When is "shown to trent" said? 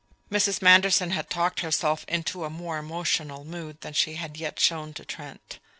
4.59-5.59